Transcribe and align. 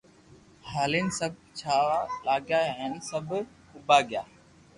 ھالين 0.69 1.07
سب 1.19 1.31
جاوا 1.59 1.99
لاگيا 2.25 2.61
ھين 2.77 2.93
سب 3.09 3.25
اوويا 3.75 3.99
گيا 4.09 4.23